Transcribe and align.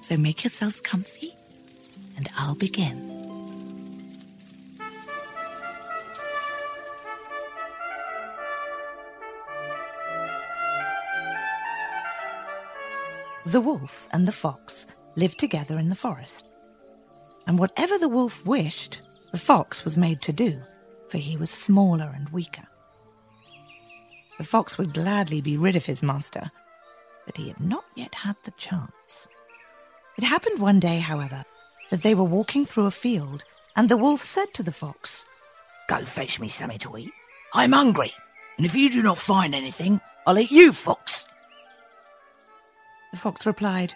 So 0.00 0.16
make 0.16 0.42
yourselves 0.44 0.80
comfy, 0.80 1.34
and 2.16 2.28
I'll 2.36 2.56
begin. 2.56 3.10
The 13.46 13.60
wolf 13.60 14.08
and 14.12 14.28
the 14.28 14.32
fox 14.32 14.86
lived 15.16 15.38
together 15.38 15.78
in 15.78 15.88
the 15.88 15.96
forest. 15.96 16.44
And 17.46 17.58
whatever 17.58 17.98
the 17.98 18.08
wolf 18.08 18.44
wished, 18.44 19.00
the 19.32 19.38
fox 19.38 19.84
was 19.84 19.96
made 19.96 20.22
to 20.22 20.32
do, 20.32 20.62
for 21.08 21.18
he 21.18 21.36
was 21.36 21.50
smaller 21.50 22.12
and 22.14 22.28
weaker. 22.28 22.66
The 24.38 24.44
fox 24.44 24.78
would 24.78 24.94
gladly 24.94 25.40
be 25.40 25.56
rid 25.56 25.74
of 25.76 25.86
his 25.86 26.02
master, 26.02 26.50
but 27.26 27.36
he 27.36 27.48
had 27.48 27.60
not 27.60 27.84
yet 27.96 28.14
had 28.14 28.36
the 28.44 28.52
chance. 28.52 29.26
It 30.20 30.24
happened 30.24 30.60
one 30.60 30.80
day, 30.80 30.98
however, 30.98 31.46
that 31.90 32.02
they 32.02 32.14
were 32.14 32.24
walking 32.24 32.66
through 32.66 32.84
a 32.84 32.90
field, 32.90 33.42
and 33.74 33.88
the 33.88 33.96
wolf 33.96 34.22
said 34.22 34.52
to 34.52 34.62
the 34.62 34.70
fox, 34.70 35.24
Go 35.88 36.04
fetch 36.04 36.38
me 36.38 36.50
something 36.50 36.78
to 36.80 36.98
eat. 36.98 37.10
I'm 37.54 37.72
hungry, 37.72 38.12
and 38.58 38.66
if 38.66 38.74
you 38.74 38.90
do 38.90 39.02
not 39.02 39.16
find 39.16 39.54
anything, 39.54 39.98
I'll 40.26 40.38
eat 40.38 40.50
you, 40.50 40.72
fox. 40.72 41.24
The 43.12 43.18
fox 43.18 43.46
replied, 43.46 43.94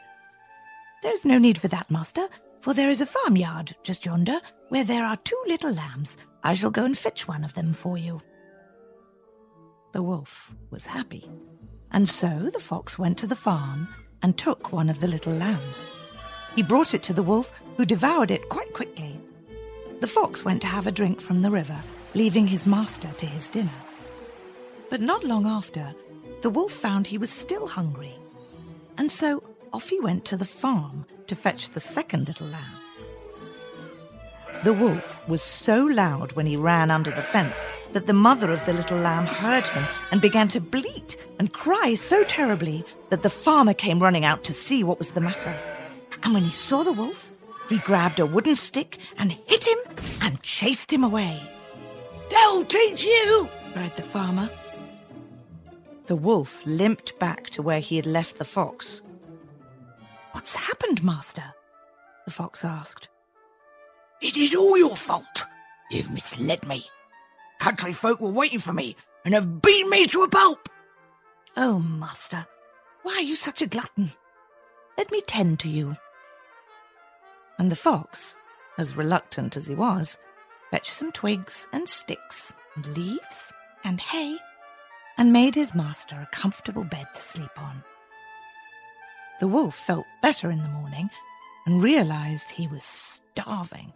There's 1.03 1.27
no 1.27 1.37
need 1.37 1.59
for 1.59 1.69
that, 1.69 1.91
master, 1.91 2.27
for 2.63 2.73
there 2.73 2.89
is 2.89 3.03
a 3.03 3.07
farmyard 3.07 3.77
just 3.83 4.07
yonder 4.07 4.39
where 4.71 4.85
there 4.85 5.05
are 5.05 5.19
two 5.19 5.43
little 5.47 5.75
lambs. 5.75 6.17
I 6.43 6.55
shall 6.55 6.71
go 6.71 6.87
and 6.87 6.97
fetch 6.97 7.29
one 7.29 7.45
of 7.45 7.53
them 7.53 7.75
for 7.75 7.99
you. 7.99 8.23
The 9.93 10.03
wolf 10.03 10.55
was 10.71 10.87
happy, 10.87 11.31
and 11.91 12.09
so 12.09 12.49
the 12.51 12.61
fox 12.61 12.99
went 12.99 13.19
to 13.19 13.27
the 13.27 13.37
farm 13.37 13.89
and 14.23 14.39
took 14.39 14.73
one 14.73 14.89
of 14.89 15.01
the 15.01 15.07
little 15.07 15.35
lambs. 15.35 15.85
He 16.55 16.63
brought 16.63 16.95
it 16.95 17.03
to 17.05 17.13
the 17.13 17.23
wolf, 17.23 17.53
who 17.77 17.85
devoured 17.85 18.31
it 18.31 18.49
quite 18.49 18.73
quickly. 18.73 19.19
The 20.01 20.09
fox 20.09 20.45
went 20.45 20.63
to 20.63 20.69
have 20.69 20.87
a 20.87 20.93
drink 20.93 21.21
from 21.21 21.43
the 21.43 21.51
river, 21.51 21.83
leaving 22.15 22.47
his 22.47 22.67
master 22.67 23.09
to 23.19 23.27
his 23.27 23.49
dinner. 23.49 23.81
But 24.91 25.01
not 25.01 25.25
long 25.25 25.47
after, 25.47 25.95
the 26.43 26.51
wolf 26.51 26.73
found 26.73 27.07
he 27.07 27.19
was 27.19 27.31
still 27.31 27.67
hungry 27.67 28.15
and 28.99 29.11
so 29.11 29.43
off 29.73 29.89
he 29.89 30.01
went 30.01 30.25
to 30.27 30.37
the 30.37 30.45
farm 30.45 31.07
to 31.27 31.35
fetch 31.35 31.71
the 31.71 31.81
second 31.81 32.29
little 32.29 32.47
lamb. 32.47 32.63
The 34.63 34.73
wolf 34.73 35.27
was 35.29 35.43
so 35.43 35.85
loud 35.85 36.33
when 36.33 36.47
he 36.47 36.57
ran 36.57 36.91
under 36.91 37.11
the 37.11 37.23
fence 37.23 37.61
that 37.93 38.07
the 38.07 38.13
mother 38.13 38.51
of 38.51 38.65
the 38.65 38.73
little 38.73 38.97
lamb 38.97 39.27
heard 39.27 39.67
him 39.67 39.85
and 40.11 40.21
began 40.21 40.49
to 40.49 40.61
bleat 40.61 41.17
and 41.39 41.53
cry 41.53 41.95
so 41.95 42.25
terribly 42.25 42.85
that 43.11 43.23
the 43.23 43.31
farmer 43.31 43.75
came 43.75 44.01
running 44.01 44.25
out 44.25 44.45
to 44.45 44.55
see 44.55 44.83
what 44.83 44.99
was 44.99 45.11
the 45.11 45.21
matter. 45.21 45.55
And 46.25 46.33
when 46.33 46.43
he 46.43 46.51
saw 46.51 46.83
the 46.83 46.93
wolf, 46.93 47.31
he 47.69 47.79
grabbed 47.79 48.19
a 48.19 48.27
wooden 48.27 48.57
stick 48.57 48.99
and 49.19 49.33
hit 49.33 49.65
him 49.65 49.79
and 50.23 50.43
chased 50.43 50.93
him 50.93 51.05
away. 51.05 51.41
They'll 52.31 52.65
teach 52.65 53.05
you, 53.05 53.49
cried 53.73 53.95
the 53.97 54.03
farmer. 54.03 54.51
The 56.07 56.17
wolf 56.17 56.63
limped 56.67 57.19
back 57.19 57.49
to 57.51 57.63
where 57.63 57.81
he 57.81 57.97
had 57.97 58.07
left 58.07 58.39
the 58.39 58.45
fox. 58.45 59.01
What's 60.33 60.55
happened, 60.55 61.03
master? 61.03 61.55
The 62.25 62.31
fox 62.31 62.65
asked. 62.65 63.09
It 64.21 64.37
is 64.37 64.55
all 64.55 64.77
your 64.77 64.97
fault. 64.97 65.45
You've 65.91 66.11
misled 66.11 66.67
me. 66.67 66.87
Country 67.59 67.93
folk 67.93 68.21
were 68.21 68.33
waiting 68.33 68.59
for 68.59 68.73
me 68.73 68.97
and 69.25 69.35
have 69.35 69.63
beaten 69.63 69.91
me 69.91 70.05
to 70.07 70.23
a 70.23 70.29
pulp. 70.29 70.69
Oh, 71.57 71.79
master, 71.79 72.47
why 73.03 73.15
are 73.15 73.23
you 73.23 73.37
such 73.37 73.63
a 73.63 73.67
glutton? 73.67 74.13
Let 74.99 75.11
me 75.11 75.21
tend 75.21 75.61
to 75.61 75.69
you. 75.69 75.97
And 77.59 77.71
the 77.71 77.77
fox, 77.77 78.35
as 78.79 78.97
reluctant 78.97 79.57
as 79.57 79.67
he 79.67 79.75
was, 79.75 80.19
fetched 80.71 80.93
some 80.93 81.13
twigs 81.13 81.67
and 81.73 81.89
sticks 81.89 82.53
and 82.75 82.87
leaves 82.97 83.53
and 83.85 84.01
hay 84.01 84.37
and 85.17 85.33
made 85.33 85.55
his 85.55 85.75
master 85.75 86.17
a 86.17 86.29
comfortable 86.33 86.85
bed 86.85 87.07
to 87.15 87.23
sleep 87.23 87.57
on. 87.57 87.85
The 89.41 89.49
wolf 89.49 89.75
felt 89.75 90.07
better 90.23 90.51
in 90.51 90.63
the 90.63 90.69
morning 90.69 91.11
and 91.67 91.83
realized 91.83 92.51
he 92.51 92.67
was 92.67 92.85
starving. 92.85 93.93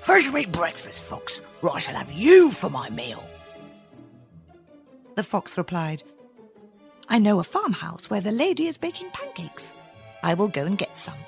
First 0.00 0.32
make 0.32 0.50
breakfast, 0.52 1.02
Fox, 1.02 1.40
or 1.62 1.74
I 1.74 1.78
shall 1.78 1.94
have 1.94 2.10
you 2.10 2.50
for 2.50 2.70
my 2.70 2.90
meal. 2.90 3.24
The 5.14 5.22
fox 5.22 5.56
replied, 5.56 6.02
I 7.08 7.18
know 7.18 7.40
a 7.40 7.44
farmhouse 7.44 8.08
where 8.08 8.20
the 8.20 8.32
lady 8.32 8.66
is 8.66 8.78
baking 8.78 9.10
pancakes. 9.10 9.74
I 10.22 10.34
will 10.34 10.48
go 10.48 10.64
and 10.64 10.78
get 10.78 10.96
some. 10.96 11.18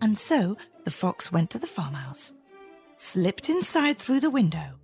And 0.00 0.16
so 0.16 0.56
the 0.84 0.90
fox 0.90 1.30
went 1.30 1.50
to 1.50 1.58
the 1.58 1.66
farmhouse, 1.66 2.32
slipped 2.96 3.50
inside 3.50 3.98
through 3.98 4.20
the 4.20 4.30
window, 4.30 4.78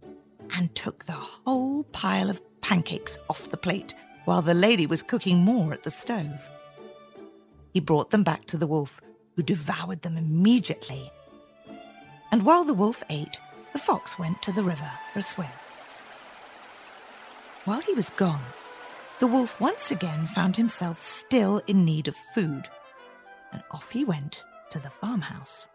and 0.54 0.74
took 0.74 1.04
the 1.04 1.12
whole 1.12 1.84
pile 1.84 2.28
of 2.28 2.40
pancakes 2.60 3.18
off 3.30 3.50
the 3.50 3.56
plate 3.56 3.94
while 4.26 4.42
the 4.42 4.54
lady 4.54 4.86
was 4.86 5.02
cooking 5.02 5.38
more 5.38 5.72
at 5.72 5.84
the 5.84 5.90
stove. 5.90 6.48
He 7.72 7.80
brought 7.80 8.10
them 8.10 8.22
back 8.22 8.44
to 8.46 8.56
the 8.56 8.66
wolf, 8.66 9.00
who 9.36 9.42
devoured 9.42 10.02
them 10.02 10.16
immediately. 10.16 11.10
And 12.32 12.42
while 12.42 12.64
the 12.64 12.74
wolf 12.74 13.02
ate, 13.08 13.40
the 13.72 13.78
fox 13.78 14.18
went 14.18 14.42
to 14.42 14.52
the 14.52 14.62
river 14.62 14.90
for 15.12 15.20
a 15.20 15.22
swim. 15.22 15.48
While 17.64 17.80
he 17.80 17.94
was 17.94 18.10
gone, 18.10 18.44
the 19.18 19.26
wolf 19.26 19.60
once 19.60 19.90
again 19.90 20.26
found 20.26 20.56
himself 20.56 21.02
still 21.02 21.62
in 21.66 21.84
need 21.84 22.08
of 22.08 22.16
food, 22.16 22.68
and 23.52 23.62
off 23.70 23.90
he 23.90 24.04
went 24.04 24.44
to 24.70 24.78
the 24.78 24.90
farmhouse. 24.90 25.66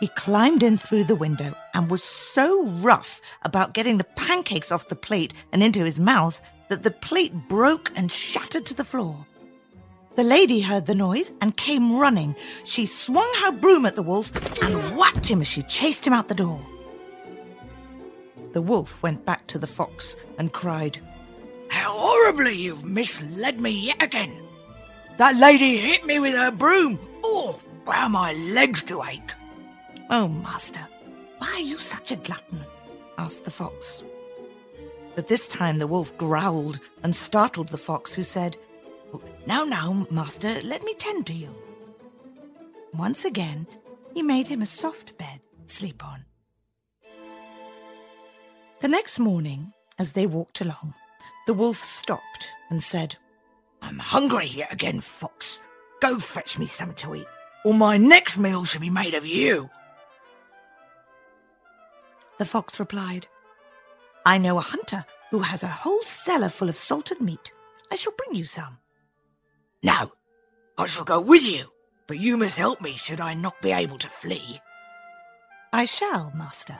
He 0.00 0.08
climbed 0.08 0.62
in 0.62 0.76
through 0.76 1.04
the 1.04 1.14
window 1.14 1.54
and 1.72 1.90
was 1.90 2.02
so 2.02 2.66
rough 2.66 3.20
about 3.42 3.72
getting 3.72 3.96
the 3.96 4.04
pancakes 4.04 4.70
off 4.70 4.88
the 4.88 4.96
plate 4.96 5.32
and 5.52 5.62
into 5.62 5.84
his 5.84 5.98
mouth 5.98 6.40
that 6.68 6.82
the 6.82 6.90
plate 6.90 7.32
broke 7.48 7.92
and 7.96 8.12
shattered 8.12 8.66
to 8.66 8.74
the 8.74 8.84
floor. 8.84 9.26
The 10.16 10.24
lady 10.24 10.60
heard 10.60 10.86
the 10.86 10.94
noise 10.94 11.32
and 11.40 11.56
came 11.56 11.98
running. 11.98 12.34
She 12.64 12.86
swung 12.86 13.30
her 13.44 13.52
broom 13.52 13.86
at 13.86 13.96
the 13.96 14.02
wolf 14.02 14.32
and 14.62 14.96
whacked 14.96 15.26
him 15.26 15.40
as 15.40 15.48
she 15.48 15.62
chased 15.62 16.06
him 16.06 16.12
out 16.12 16.28
the 16.28 16.34
door. 16.34 16.60
The 18.52 18.62
wolf 18.62 19.02
went 19.02 19.26
back 19.26 19.46
to 19.48 19.58
the 19.58 19.66
fox 19.66 20.16
and 20.38 20.52
cried, 20.52 20.98
How 21.68 21.90
horribly 21.92 22.54
you've 22.54 22.84
misled 22.84 23.60
me 23.60 23.70
yet 23.70 24.02
again! 24.02 24.45
That 25.18 25.36
lady 25.36 25.78
hit 25.78 26.04
me 26.04 26.18
with 26.18 26.34
her 26.34 26.50
broom. 26.50 26.98
Oh, 27.24 27.60
how 27.86 28.08
my 28.08 28.32
legs 28.32 28.82
do 28.82 29.02
ache! 29.02 29.32
Oh, 30.10 30.28
master, 30.28 30.86
why 31.38 31.48
are 31.48 31.60
you 31.60 31.78
such 31.78 32.12
a 32.12 32.16
glutton? 32.16 32.64
asked 33.18 33.44
the 33.44 33.50
fox. 33.50 34.02
But 35.14 35.28
this 35.28 35.48
time 35.48 35.78
the 35.78 35.86
wolf 35.86 36.16
growled 36.18 36.80
and 37.02 37.16
startled 37.16 37.68
the 37.68 37.78
fox, 37.78 38.12
who 38.12 38.22
said, 38.22 38.56
Now, 39.46 39.64
now, 39.64 40.06
master, 40.10 40.60
let 40.62 40.82
me 40.84 40.92
tend 40.94 41.26
to 41.28 41.34
you. 41.34 41.48
Once 42.92 43.24
again, 43.24 43.66
he 44.12 44.22
made 44.22 44.48
him 44.48 44.60
a 44.60 44.66
soft 44.66 45.16
bed 45.16 45.40
to 45.66 45.74
sleep 45.74 46.04
on. 46.04 46.26
The 48.82 48.88
next 48.88 49.18
morning, 49.18 49.72
as 49.98 50.12
they 50.12 50.26
walked 50.26 50.60
along, 50.60 50.94
the 51.46 51.54
wolf 51.54 51.78
stopped 51.78 52.48
and 52.68 52.82
said, 52.82 53.16
I'm 53.82 53.98
hungry 53.98 54.46
yet 54.46 54.72
again, 54.72 55.00
fox. 55.00 55.58
Go 56.00 56.18
fetch 56.18 56.58
me 56.58 56.66
something 56.66 56.96
to 56.96 57.14
eat, 57.14 57.26
or 57.64 57.74
my 57.74 57.96
next 57.96 58.38
meal 58.38 58.64
shall 58.64 58.80
be 58.80 58.90
made 58.90 59.14
of 59.14 59.26
you. 59.26 59.70
The 62.38 62.44
fox 62.44 62.78
replied, 62.78 63.26
I 64.26 64.38
know 64.38 64.58
a 64.58 64.62
hunter 64.62 65.04
who 65.30 65.40
has 65.40 65.62
a 65.62 65.68
whole 65.68 66.02
cellar 66.02 66.48
full 66.48 66.68
of 66.68 66.76
salted 66.76 67.20
meat. 67.20 67.52
I 67.90 67.96
shall 67.96 68.12
bring 68.12 68.36
you 68.36 68.44
some. 68.44 68.78
No, 69.82 70.12
I 70.76 70.86
shall 70.86 71.04
go 71.04 71.20
with 71.20 71.46
you, 71.46 71.72
but 72.06 72.18
you 72.18 72.36
must 72.36 72.58
help 72.58 72.80
me 72.80 72.92
should 72.96 73.20
I 73.20 73.34
not 73.34 73.62
be 73.62 73.72
able 73.72 73.98
to 73.98 74.08
flee. 74.08 74.60
I 75.72 75.84
shall, 75.84 76.32
master. 76.34 76.78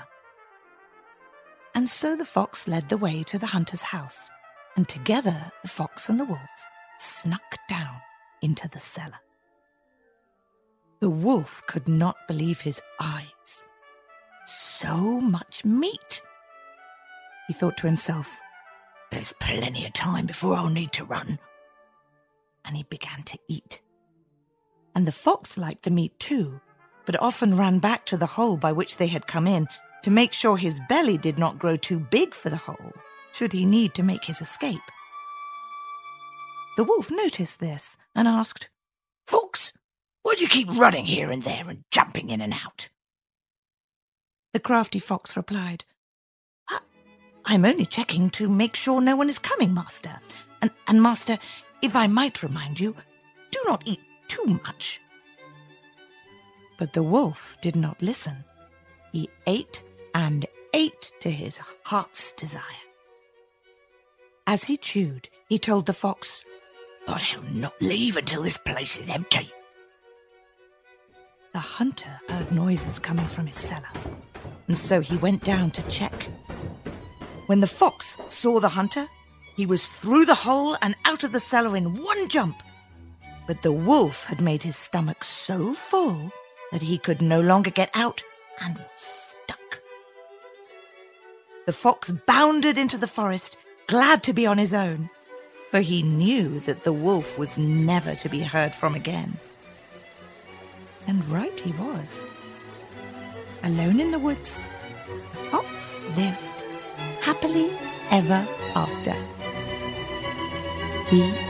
And 1.74 1.88
so 1.88 2.16
the 2.16 2.24
fox 2.24 2.66
led 2.66 2.88
the 2.88 2.96
way 2.96 3.22
to 3.24 3.38
the 3.38 3.46
hunter's 3.46 3.82
house, 3.82 4.30
and 4.76 4.88
together 4.88 5.50
the 5.62 5.68
fox 5.68 6.08
and 6.08 6.18
the 6.18 6.24
wolf 6.24 6.40
snuck 6.98 7.58
down 7.68 8.00
into 8.42 8.68
the 8.68 8.78
cellar. 8.78 9.20
The 11.00 11.10
wolf 11.10 11.62
could 11.66 11.88
not 11.88 12.16
believe 12.26 12.60
his 12.60 12.80
eyes. 13.00 13.64
So 14.46 15.20
much 15.20 15.64
meat! 15.64 16.22
He 17.48 17.54
thought 17.54 17.76
to 17.78 17.86
himself, 17.86 18.38
There's 19.10 19.34
plenty 19.40 19.86
of 19.86 19.92
time 19.92 20.26
before 20.26 20.54
I'll 20.54 20.68
need 20.68 20.92
to 20.92 21.04
run. 21.04 21.38
And 22.64 22.76
he 22.76 22.82
began 22.84 23.22
to 23.24 23.38
eat. 23.48 23.80
And 24.94 25.06
the 25.06 25.12
fox 25.12 25.56
liked 25.56 25.82
the 25.82 25.90
meat 25.90 26.18
too, 26.18 26.60
but 27.04 27.20
often 27.20 27.56
ran 27.56 27.78
back 27.78 28.06
to 28.06 28.16
the 28.16 28.26
hole 28.26 28.56
by 28.56 28.72
which 28.72 28.96
they 28.96 29.06
had 29.06 29.26
come 29.26 29.46
in 29.46 29.68
to 30.02 30.10
make 30.10 30.32
sure 30.32 30.56
his 30.56 30.76
belly 30.88 31.18
did 31.18 31.38
not 31.38 31.58
grow 31.58 31.76
too 31.76 31.98
big 31.98 32.34
for 32.34 32.48
the 32.48 32.56
hole, 32.56 32.92
should 33.32 33.52
he 33.52 33.64
need 33.64 33.94
to 33.94 34.02
make 34.02 34.24
his 34.24 34.40
escape. 34.40 34.80
The 36.76 36.84
wolf 36.84 37.10
noticed 37.10 37.58
this 37.58 37.96
and 38.14 38.28
asked, 38.28 38.68
Fox, 39.26 39.72
why 40.22 40.34
do 40.34 40.42
you 40.42 40.48
keep 40.48 40.68
running 40.68 41.06
here 41.06 41.30
and 41.30 41.42
there 41.42 41.68
and 41.68 41.84
jumping 41.90 42.28
in 42.28 42.42
and 42.42 42.52
out? 42.52 42.90
The 44.52 44.60
crafty 44.60 44.98
fox 44.98 45.36
replied, 45.36 45.84
ah, 46.70 46.82
I'm 47.46 47.64
only 47.64 47.86
checking 47.86 48.28
to 48.30 48.48
make 48.48 48.76
sure 48.76 49.00
no 49.00 49.16
one 49.16 49.30
is 49.30 49.38
coming, 49.38 49.72
Master. 49.72 50.20
And, 50.60 50.70
and 50.86 51.02
Master, 51.02 51.38
if 51.80 51.96
I 51.96 52.06
might 52.06 52.42
remind 52.42 52.78
you, 52.78 52.94
do 53.50 53.60
not 53.66 53.82
eat 53.86 54.00
too 54.28 54.60
much. 54.64 55.00
But 56.78 56.92
the 56.92 57.02
wolf 57.02 57.56
did 57.62 57.74
not 57.74 58.02
listen. 58.02 58.44
He 59.12 59.30
ate 59.46 59.82
and 60.14 60.44
ate 60.74 61.12
to 61.20 61.30
his 61.30 61.58
heart's 61.84 62.32
desire. 62.32 62.62
As 64.46 64.64
he 64.64 64.76
chewed, 64.76 65.30
he 65.48 65.58
told 65.58 65.86
the 65.86 65.92
fox, 65.94 66.42
I 67.08 67.18
shall 67.18 67.42
not 67.52 67.80
leave 67.80 68.16
until 68.16 68.42
this 68.42 68.56
place 68.56 68.98
is 68.98 69.08
empty. 69.08 69.52
The 71.52 71.58
hunter 71.60 72.20
heard 72.28 72.52
noises 72.52 72.98
coming 72.98 73.26
from 73.26 73.46
his 73.46 73.56
cellar, 73.56 73.88
and 74.68 74.76
so 74.76 75.00
he 75.00 75.16
went 75.16 75.44
down 75.44 75.70
to 75.72 75.82
check. 75.90 76.28
When 77.46 77.60
the 77.60 77.66
fox 77.66 78.16
saw 78.28 78.58
the 78.60 78.70
hunter, 78.70 79.06
he 79.56 79.66
was 79.66 79.86
through 79.86 80.26
the 80.26 80.34
hole 80.34 80.76
and 80.82 80.96
out 81.04 81.24
of 81.24 81.32
the 81.32 81.40
cellar 81.40 81.76
in 81.76 81.94
one 81.94 82.28
jump. 82.28 82.62
But 83.46 83.62
the 83.62 83.72
wolf 83.72 84.24
had 84.24 84.40
made 84.40 84.64
his 84.64 84.76
stomach 84.76 85.22
so 85.22 85.72
full 85.72 86.32
that 86.72 86.82
he 86.82 86.98
could 86.98 87.22
no 87.22 87.40
longer 87.40 87.70
get 87.70 87.90
out 87.94 88.22
and 88.60 88.76
was 88.76 88.86
stuck. 88.96 89.80
The 91.64 91.72
fox 91.72 92.10
bounded 92.26 92.76
into 92.76 92.98
the 92.98 93.06
forest, 93.06 93.56
glad 93.86 94.22
to 94.24 94.32
be 94.32 94.46
on 94.46 94.58
his 94.58 94.74
own, 94.74 95.08
for 95.70 95.80
he 95.80 96.02
knew 96.02 96.60
that 96.60 96.84
the 96.84 96.92
wolf 96.92 97.38
was 97.38 97.58
never 97.58 98.14
to 98.14 98.28
be 98.28 98.40
heard 98.40 98.74
from 98.74 98.94
again. 98.94 99.36
And 101.06 101.26
right 101.28 101.58
he 101.60 101.72
was. 101.72 102.14
Alone 103.62 104.00
in 104.00 104.10
the 104.10 104.18
woods, 104.18 104.52
the 105.06 105.38
fox 105.50 105.68
lived 106.16 106.62
happily 107.20 107.70
ever 108.10 108.46
after. 108.74 109.14
The 111.10 111.45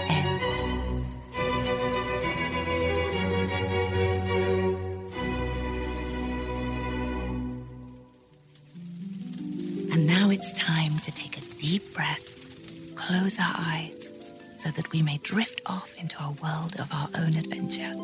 close 13.06 13.38
our 13.38 13.54
eyes, 13.56 14.10
so 14.58 14.68
that 14.70 14.90
we 14.90 15.00
may 15.00 15.16
drift 15.18 15.60
off 15.66 15.96
into 15.96 16.16
a 16.18 16.34
world 16.42 16.74
of 16.80 16.92
our 16.92 17.08
own 17.14 17.36
adventure. 17.36 17.94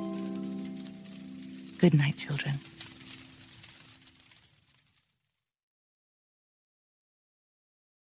Good 1.79 1.93
night, 1.93 2.17
children. 2.17 2.55